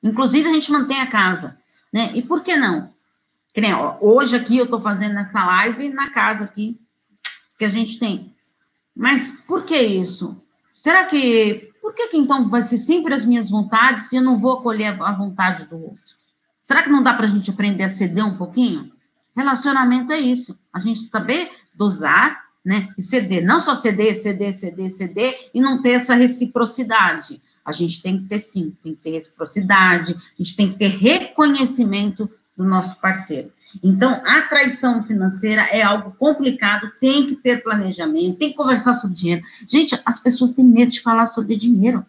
[0.03, 1.61] Inclusive, a gente mantém a casa,
[1.92, 2.11] né?
[2.14, 2.90] E por que não?
[4.00, 6.81] Hoje aqui eu estou fazendo essa live na casa aqui
[7.61, 8.35] que a gente tem.
[8.96, 10.42] Mas por que isso?
[10.75, 11.68] Será que.
[11.83, 15.01] Por que, que então vai ser sempre as minhas vontades e eu não vou acolher
[15.03, 16.14] a vontade do outro?
[16.62, 18.90] Será que não dá para a gente aprender a ceder um pouquinho?
[19.37, 20.59] Relacionamento é isso.
[20.73, 22.88] A gente saber dosar, né?
[22.96, 23.44] E ceder.
[23.44, 27.42] Não só ceder, ceder, ceder, ceder e não ter essa reciprocidade.
[27.62, 30.88] A gente tem que ter sim, tem que ter reciprocidade, a gente tem que ter
[30.88, 33.53] reconhecimento do nosso parceiro.
[33.83, 39.16] Então, a traição financeira é algo complicado, tem que ter planejamento, tem que conversar sobre
[39.16, 39.42] dinheiro.
[39.68, 42.04] Gente, as pessoas têm medo de falar sobre dinheiro.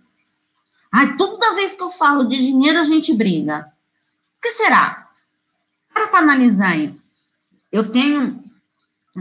[0.92, 3.72] Ai, toda vez que eu falo de dinheiro, a gente briga.
[4.38, 5.10] O que será?
[5.94, 6.96] Para para analisar aí.
[7.72, 8.44] Eu tenho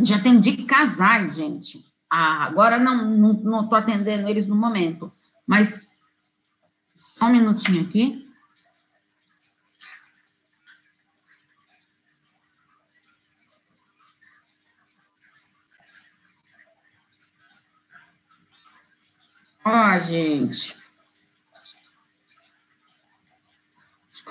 [0.02, 1.84] Já atendi casais, gente.
[2.08, 5.12] Ah, agora não estou não, não atendendo eles no momento,
[5.46, 5.90] mas
[6.86, 8.26] só um minutinho aqui.
[19.64, 20.76] Ó, gente.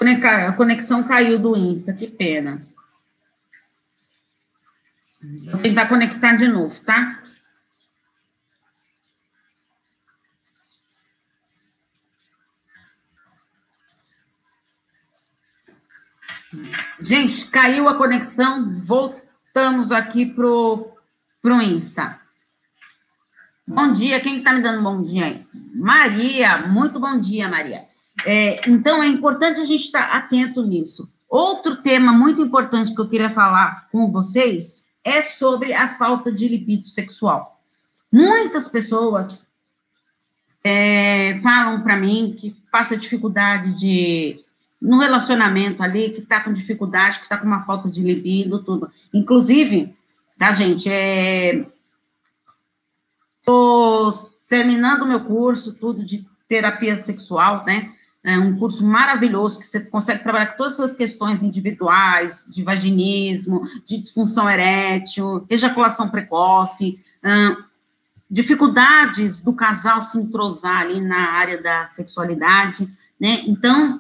[0.02, 2.66] A conexão caiu do Insta, que pena.
[5.52, 7.22] Vou tentar conectar de novo, tá?
[17.02, 20.98] Gente, caiu a conexão, voltamos aqui pro,
[21.42, 22.20] pro Insta.
[23.70, 25.46] Bom dia, quem está me dando bom dia aí?
[25.76, 27.84] Maria, muito bom dia, Maria.
[28.26, 31.08] É, então, é importante a gente estar tá atento nisso.
[31.30, 36.48] Outro tema muito importante que eu queria falar com vocês é sobre a falta de
[36.48, 37.62] libido sexual.
[38.12, 39.48] Muitas pessoas
[40.64, 44.40] é, falam para mim que passa dificuldade de
[44.82, 48.90] no relacionamento ali, que está com dificuldade, que está com uma falta de libido, tudo.
[49.14, 49.94] Inclusive,
[50.40, 51.68] tá, gente, é,
[53.50, 57.92] Estou terminando o meu curso, tudo de terapia sexual, né?
[58.24, 63.64] É um curso maravilhoso que você consegue trabalhar com todas as questões individuais, de vaginismo,
[63.84, 67.56] de disfunção erétil, ejaculação precoce, hum,
[68.30, 72.88] dificuldades do casal se entrosar ali na área da sexualidade,
[73.20, 73.42] né?
[73.48, 74.00] Então,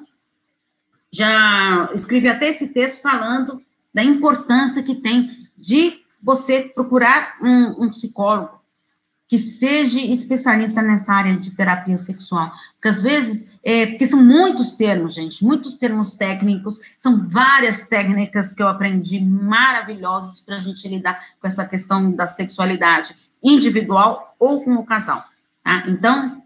[1.12, 3.60] já escrevi até esse texto falando
[3.92, 8.59] da importância que tem de você procurar um, um psicólogo,
[9.30, 12.52] que seja especialista nessa área de terapia sexual.
[12.74, 18.54] Porque às vezes, é, porque são muitos termos, gente, muitos termos técnicos, são várias técnicas
[18.54, 24.64] que eu aprendi maravilhosas para a gente lidar com essa questão da sexualidade individual ou
[24.64, 25.24] com o casal.
[25.64, 25.84] Tá?
[25.88, 26.42] Então,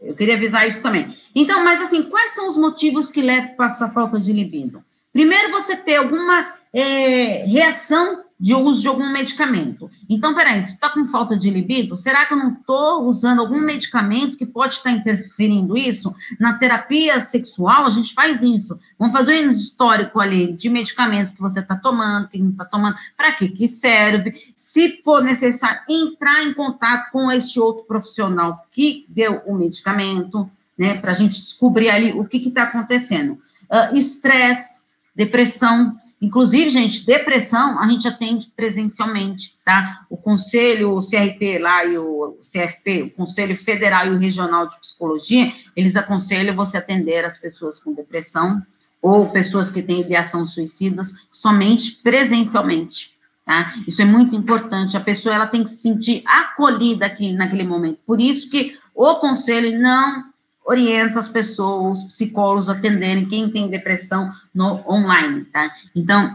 [0.00, 1.16] eu queria avisar isso também.
[1.32, 4.84] Então, mas assim, quais são os motivos que levam para essa falta de libido?
[5.12, 9.90] Primeiro, você ter alguma é, reação de uso de algum medicamento.
[10.08, 13.60] Então, peraí, se está com falta de libido, será que eu não estou usando algum
[13.60, 16.14] medicamento que pode estar tá interferindo isso?
[16.38, 18.78] Na terapia sexual, a gente faz isso.
[18.98, 22.96] Vamos fazer um histórico ali de medicamentos que você está tomando, que não está tomando,
[23.16, 24.32] para que que serve.
[24.54, 30.48] Se for necessário, entrar em contato com este outro profissional que deu o medicamento,
[30.78, 33.32] né, para a gente descobrir ali o que está acontecendo.
[33.68, 40.04] Uh, estresse, depressão, Inclusive, gente, depressão a gente atende presencialmente, tá?
[40.10, 44.78] O conselho, o CRP lá e o CFP, o Conselho Federal e o Regional de
[44.80, 48.60] Psicologia, eles aconselham você atender as pessoas com depressão
[49.00, 53.12] ou pessoas que têm ideação suicidas somente presencialmente,
[53.44, 53.72] tá?
[53.86, 54.96] Isso é muito importante.
[54.96, 58.00] A pessoa ela tem que se sentir acolhida aqui naquele momento.
[58.04, 60.24] Por isso que o conselho não
[60.68, 65.72] orienta as pessoas, os psicólogos atenderem quem tem depressão no online, tá?
[65.96, 66.30] Então,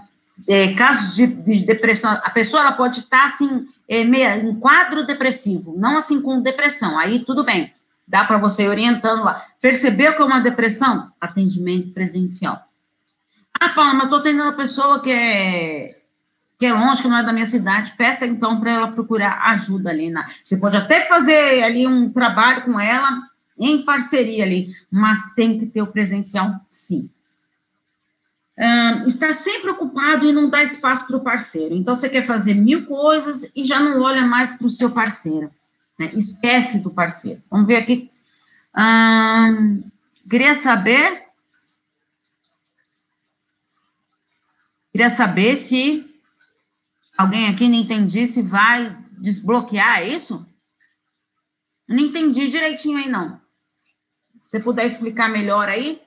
[0.47, 5.05] é, casos de, de, depressão, a pessoa ela pode estar assim, é, meia, em quadro
[5.05, 7.71] depressivo, não assim com depressão, aí tudo bem,
[8.07, 9.45] dá para você ir orientando lá.
[9.61, 11.11] Percebeu que é uma depressão?
[11.21, 12.59] Atendimento presencial.
[13.59, 15.95] Ah, Paula, mas estou atendendo a pessoa que é,
[16.59, 19.91] que é longe, que não é da minha cidade, peça então para ela procurar ajuda
[19.91, 20.09] ali.
[20.09, 25.57] Na, você pode até fazer ali um trabalho com ela, em parceria ali, mas tem
[25.57, 27.09] que ter o presencial, sim.
[28.57, 31.73] Um, está sempre ocupado e não dá espaço para o parceiro.
[31.73, 35.51] Então, você quer fazer mil coisas e já não olha mais para o seu parceiro.
[35.97, 36.11] Né?
[36.13, 37.41] Esquece do parceiro.
[37.49, 38.11] Vamos ver aqui.
[38.77, 39.83] Um,
[40.29, 41.23] queria saber.
[44.91, 46.07] Queria saber se
[47.17, 50.45] alguém aqui não entendi se vai desbloquear é isso?
[51.87, 53.41] Não entendi direitinho aí, não.
[54.53, 55.99] Você puder explicar melhor aí?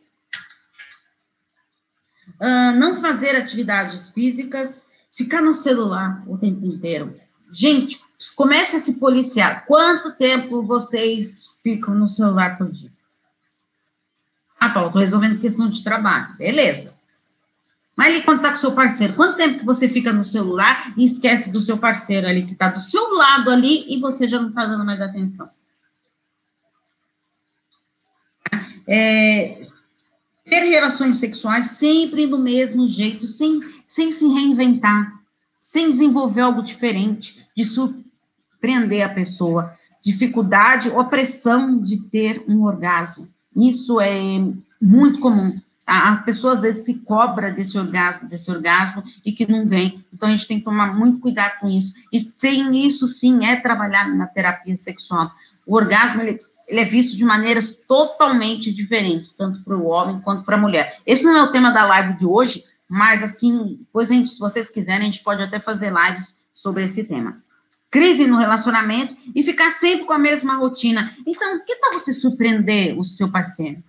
[2.40, 7.20] Uh, não fazer atividades físicas, ficar no celular o tempo inteiro.
[7.50, 8.00] Gente,
[8.36, 9.66] comece a se policiar.
[9.66, 12.92] Quanto tempo vocês ficam no celular todo dia?
[14.60, 16.36] Ah, Paulo, estou resolvendo questão de trabalho.
[16.36, 16.94] Beleza.
[17.96, 21.04] Mas ali quando está com seu parceiro, quanto tempo que você fica no celular e
[21.04, 24.50] esquece do seu parceiro ali que está do seu lado ali e você já não
[24.50, 25.50] está dando mais atenção?
[28.86, 29.58] É,
[30.44, 35.12] ter relações sexuais sempre do mesmo jeito, sem, sem se reinventar,
[35.58, 39.74] sem desenvolver algo diferente, de surpreender a pessoa.
[40.00, 43.28] Dificuldade ou pressão de ter um orgasmo.
[43.56, 44.14] Isso é
[44.80, 45.60] muito comum.
[45.84, 50.04] A pessoa às vezes se cobra desse orgasmo, desse orgasmo e que não vem.
[50.12, 51.94] Então a gente tem que tomar muito cuidado com isso.
[52.12, 55.30] E sem isso, sim, é trabalhar na terapia sexual.
[55.64, 60.44] O orgasmo ele, ele é visto de maneiras totalmente diferentes, tanto para o homem quanto
[60.44, 61.00] para a mulher.
[61.06, 64.38] Esse não é o tema da live de hoje, mas assim, depois a gente, se
[64.38, 67.42] vocês quiserem, a gente pode até fazer lives sobre esse tema.
[67.90, 71.14] Crise no relacionamento e ficar sempre com a mesma rotina.
[71.24, 73.82] Então, que tal você surpreender o seu parceiro?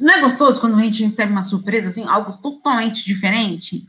[0.00, 3.88] Não é gostoso quando a gente recebe uma surpresa, assim, algo totalmente diferente?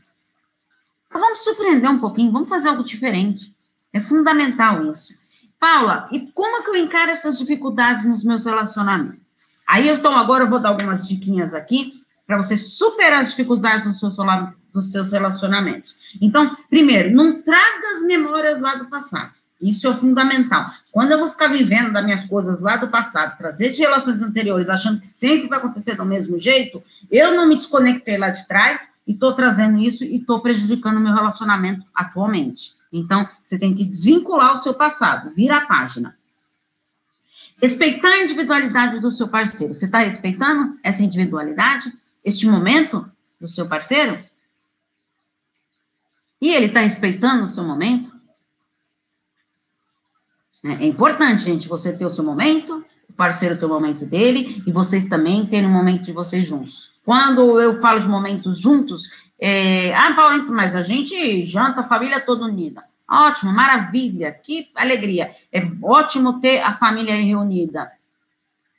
[1.08, 3.54] Então, vamos surpreender um pouquinho, vamos fazer algo diferente.
[3.92, 5.19] É fundamental isso.
[5.60, 9.20] Paula, e como que eu encaro essas dificuldades nos meus relacionamentos?
[9.68, 11.92] Aí, então, agora eu vou dar algumas diquinhas aqui
[12.26, 14.10] para você superar as dificuldades no seu,
[14.72, 15.98] dos seus relacionamentos.
[16.20, 19.32] Então, primeiro, não traga as memórias lá do passado.
[19.60, 20.70] Isso é fundamental.
[20.90, 24.70] Quando eu vou ficar vivendo das minhas coisas lá do passado, trazer de relações anteriores,
[24.70, 28.94] achando que sempre vai acontecer do mesmo jeito, eu não me desconectei lá de trás
[29.06, 32.79] e estou trazendo isso e estou prejudicando o meu relacionamento atualmente.
[32.92, 36.16] Então, você tem que desvincular o seu passado, vira a página.
[37.60, 39.74] Respeitar a individualidade do seu parceiro.
[39.74, 41.92] Você está respeitando essa individualidade,
[42.24, 44.18] este momento do seu parceiro?
[46.40, 48.10] E ele está respeitando o seu momento?
[50.64, 54.72] É importante, gente, você ter o seu momento, o parceiro ter o momento dele, e
[54.72, 57.00] vocês também terem um momento de vocês juntos.
[57.04, 62.20] Quando eu falo de momentos juntos, é, ah, Paulo, mas a gente janta a família
[62.20, 62.84] toda unida.
[63.10, 65.34] Ótimo, maravilha, que alegria.
[65.50, 67.90] É ótimo ter a família reunida.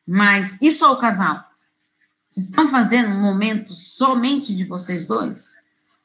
[0.08, 1.44] Mas e só o casal?
[2.30, 5.58] Vocês estão fazendo um momento somente de vocês dois?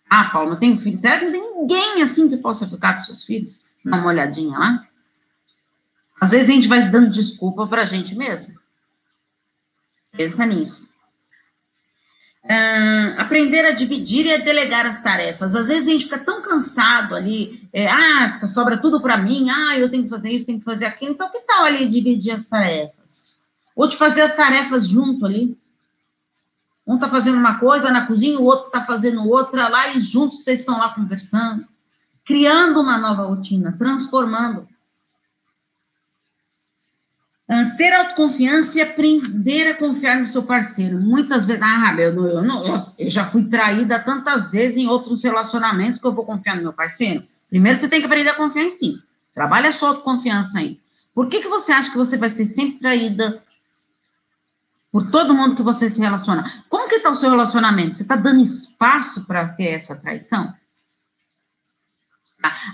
[0.08, 0.96] Ah, Paulo, eu tenho filho.
[0.96, 3.62] Será que não tem ninguém assim que possa ficar com seus filhos?
[3.84, 4.88] Dá uma olhadinha lá.
[6.20, 8.58] Às vezes a gente vai dando desculpa para a gente mesmo.
[10.12, 10.88] Pensa nisso.
[12.46, 15.56] Uh, aprender a dividir e a delegar as tarefas.
[15.56, 19.76] Às vezes a gente fica tão cansado ali, é, ah, sobra tudo para mim, ah,
[19.76, 21.10] eu tenho que fazer isso, tenho que fazer aquilo.
[21.12, 23.34] Então, que tal ali dividir as tarefas?
[23.74, 25.58] Ou de fazer as tarefas junto ali?
[26.86, 30.44] Um está fazendo uma coisa na cozinha, o outro está fazendo outra lá, e juntos
[30.44, 31.66] vocês estão lá conversando,
[32.24, 34.68] criando uma nova rotina, transformando.
[37.76, 40.98] Ter autoconfiança e aprender a confiar no seu parceiro.
[40.98, 41.94] Muitas vezes, ah,
[42.42, 46.56] não, eu, eu já fui traída tantas vezes em outros relacionamentos que eu vou confiar
[46.56, 47.24] no meu parceiro.
[47.48, 49.00] Primeiro, você tem que aprender a confiar em si.
[49.32, 50.80] Trabalha a sua autoconfiança aí.
[51.14, 53.40] Por que, que você acha que você vai ser sempre traída
[54.90, 56.64] por todo mundo que você se relaciona?
[56.68, 57.96] Como que está o seu relacionamento?
[57.96, 60.52] Você está dando espaço para ter essa traição?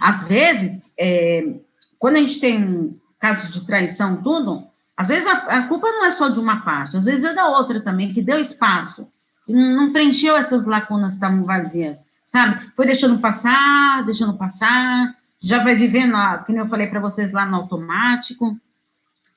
[0.01, 1.57] Às vezes, é,
[1.99, 6.11] quando a gente tem casos de traição, tudo, às vezes a, a, culpa não é
[6.11, 9.09] só de uma parte, às vezes é da outra também, que deu espaço,
[9.49, 12.73] não, não preencheu essas lacunas que estavam vazias, sabe?
[12.75, 17.57] Foi deixando passar, deixando passar, já vai vivendo, como eu falei para vocês lá no
[17.59, 18.57] automático.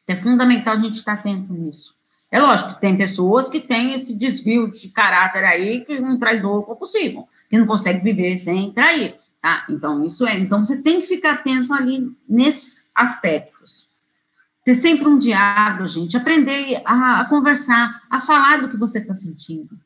[0.07, 1.95] É fundamental a gente estar atento nisso.
[2.31, 6.63] É lógico que tem pessoas que têm esse desvio de caráter aí, que um traidor
[6.63, 9.15] compulsivo, que não consegue viver sem trair.
[9.41, 9.63] Tá?
[9.69, 10.37] Então, isso é.
[10.39, 13.54] Então, você tem que ficar atento ali nesses aspectos.
[14.65, 16.17] Ter sempre um diálogo, gente.
[16.17, 19.79] Aprender a, a conversar, a falar do que você está sentindo.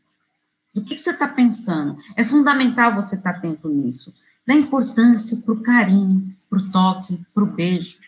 [0.74, 1.98] Do que, que você está pensando.
[2.16, 4.12] É fundamental você estar tá atento nisso.
[4.48, 8.00] Dá importância para o carinho, para o toque, para o beijo.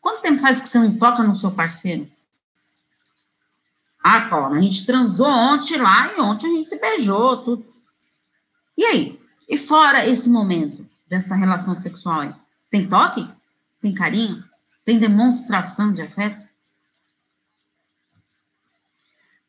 [0.00, 2.06] Quanto tempo faz que você não toca no seu parceiro?
[4.04, 7.66] Ah, Paula, a gente transou ontem lá e ontem a gente se beijou, tudo.
[8.76, 9.18] E aí?
[9.48, 10.86] E fora esse momento?
[11.08, 12.34] dessa relação sexual aí?
[12.70, 13.28] Tem toque?
[13.80, 14.44] Tem carinho?
[14.86, 16.46] Tem demonstração de afeto?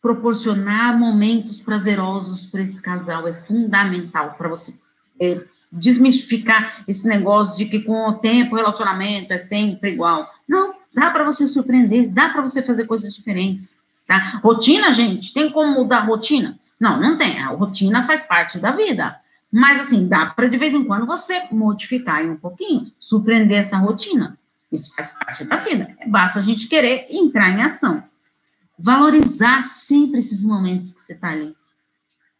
[0.02, 4.74] Proporcionar momentos prazerosos para esse casal é fundamental para você
[5.22, 10.28] é, desmistificar esse negócio de que com o tempo o relacionamento é sempre igual.
[10.48, 13.80] Não, dá para você surpreender, dá para você fazer coisas diferentes.
[14.08, 14.40] Tá?
[14.44, 16.58] Rotina, gente, tem como mudar a rotina?
[16.80, 17.40] Não, não tem.
[17.40, 19.20] A rotina faz parte da vida.
[19.52, 24.37] Mas, assim, dá para de vez em quando você modificar um pouquinho, surpreender essa rotina.
[24.72, 25.96] Isso faz parte da vida.
[26.08, 28.04] Basta a gente querer entrar em ação.
[28.78, 31.56] Valorizar sempre esses momentos que você está ali.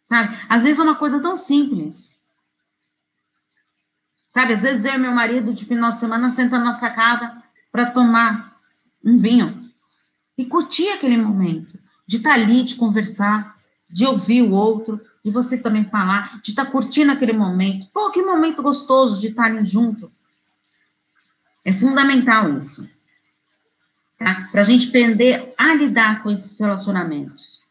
[0.04, 0.36] Sabe?
[0.48, 2.16] Às vezes é uma coisa tão simples.
[4.32, 4.52] Sabe?
[4.52, 8.56] Às vezes eu e meu marido, de final de semana, sentando na sacada para tomar
[9.04, 9.70] um vinho.
[10.36, 11.78] E curtir aquele momento.
[12.06, 13.56] De estar tá ali, de conversar,
[13.90, 17.86] de ouvir o outro, de você também falar, de estar tá curtindo aquele momento.
[17.92, 20.10] Pô, que momento gostoso de estarem junto.
[21.68, 22.88] É fundamental isso.
[24.18, 24.48] Tá?
[24.50, 27.62] Para a gente aprender a lidar com esses relacionamentos.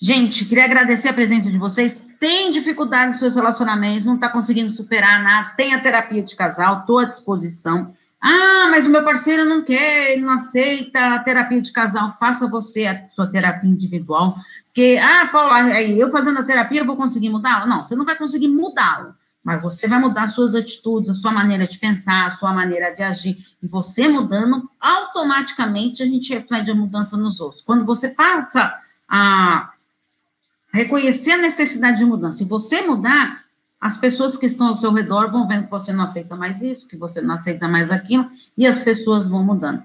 [0.00, 2.02] Gente, queria agradecer a presença de vocês.
[2.18, 6.80] Tem dificuldade nos seus relacionamentos, não está conseguindo superar nada, tem a terapia de casal,
[6.80, 7.94] estou à disposição.
[8.20, 12.16] Ah, mas o meu parceiro não quer, ele não aceita a terapia de casal.
[12.18, 14.34] Faça você a sua terapia individual.
[14.66, 17.68] Porque, ah, Paula, eu fazendo a terapia eu vou conseguir mudá-lo?
[17.68, 19.14] Não, você não vai conseguir mudá-lo.
[19.44, 23.02] Mas você vai mudar suas atitudes, a sua maneira de pensar, a sua maneira de
[23.02, 23.38] agir.
[23.62, 27.62] E você mudando, automaticamente a gente reflete a mudança nos outros.
[27.62, 28.74] Quando você passa
[29.08, 29.72] a
[30.72, 32.38] reconhecer a necessidade de mudança.
[32.38, 33.44] Se você mudar,
[33.80, 36.88] as pessoas que estão ao seu redor vão vendo que você não aceita mais isso,
[36.88, 39.82] que você não aceita mais aquilo, e as pessoas vão mudando.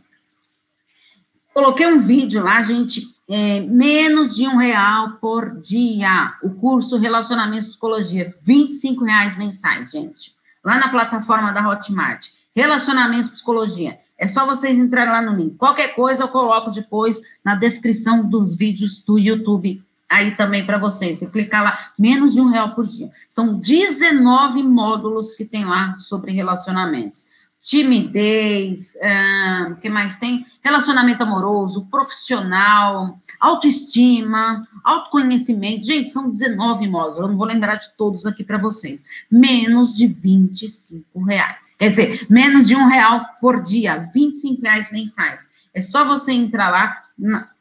[1.54, 6.34] Coloquei um vídeo lá, gente, é, menos de um real por dia.
[6.44, 10.34] O curso Relacionamento e Psicologia, 25 reais mensais, gente.
[10.64, 12.28] Lá na plataforma da Hotmart.
[12.56, 14.00] Relacionamento e Psicologia.
[14.18, 15.58] É só vocês entrarem lá no link.
[15.58, 21.20] Qualquer coisa eu coloco depois na descrição dos vídeos do YouTube aí também para vocês.
[21.20, 23.10] Você clicar lá, menos de um real por dia.
[23.30, 27.28] São 19 módulos que tem lá sobre relacionamentos.
[27.64, 30.46] Timidez, o uh, que mais tem?
[30.62, 35.86] Relacionamento amoroso, profissional, autoestima, autoconhecimento.
[35.86, 39.06] Gente, são 19 módulos, eu não vou lembrar de todos aqui para vocês.
[39.32, 41.74] Menos de 25 reais.
[41.80, 45.52] Quer dizer, menos de um real por dia, 25 reais mensais.
[45.74, 47.02] É só você entrar lá,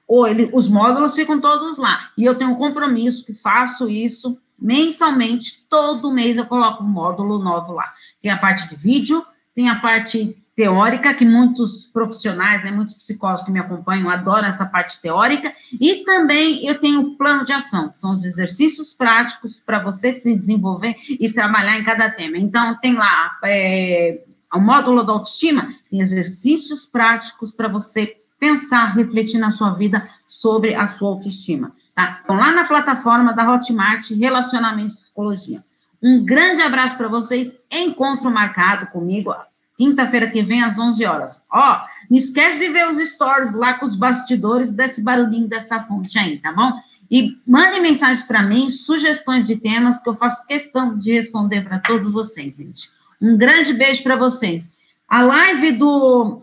[0.09, 2.11] ou ele, os módulos ficam todos lá.
[2.19, 7.39] E eu tenho um compromisso que faço isso mensalmente, todo mês eu coloco um módulo
[7.39, 7.93] novo lá.
[8.21, 9.25] Tem a parte de vídeo,
[9.55, 14.67] tem a parte teórica, que muitos profissionais, né, muitos psicólogos que me acompanham adoram essa
[14.67, 19.59] parte teórica, e também eu tenho o plano de ação, que são os exercícios práticos
[19.59, 22.37] para você se desenvolver e trabalhar em cada tema.
[22.37, 24.23] Então, tem lá é,
[24.55, 30.75] o módulo da autoestima, tem exercícios práticos para você pensar, refletir na sua vida sobre
[30.75, 32.21] a sua autoestima, tá?
[32.23, 35.65] Então, lá na plataforma da Hotmart, Relacionamento e Psicologia.
[36.03, 39.33] Um grande abraço para vocês, encontro marcado comigo,
[39.79, 41.47] quinta-feira que vem, às 11 horas.
[41.51, 41.81] Ó,
[42.11, 46.39] não esquece de ver os stories lá com os bastidores desse barulhinho dessa fonte aí,
[46.39, 46.73] tá bom?
[47.11, 51.79] E mande mensagens para mim, sugestões de temas, que eu faço questão de responder para
[51.79, 52.91] todos vocês, gente.
[53.21, 54.75] Um grande beijo para vocês.
[55.09, 56.43] A live do,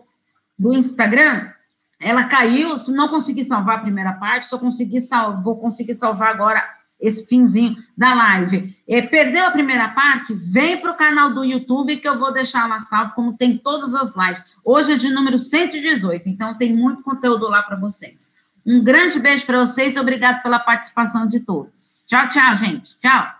[0.57, 1.49] do Instagram
[1.99, 6.29] ela caiu, se não consegui salvar a primeira parte, só consegui sal, vou conseguir salvar
[6.29, 6.63] agora
[6.99, 8.75] esse finzinho da live.
[8.87, 10.33] É, perdeu a primeira parte?
[10.33, 13.95] Vem para o canal do YouTube que eu vou deixar lá salvo, como tem todas
[13.95, 14.45] as lives.
[14.63, 18.37] Hoje é de número 118, então tem muito conteúdo lá para vocês.
[18.65, 22.03] Um grande beijo para vocês e obrigado pela participação de todos.
[22.07, 22.99] Tchau, tchau, gente.
[22.99, 23.38] Tchau.